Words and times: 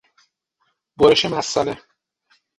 برش 0.97 1.25
مثانه 1.25 1.77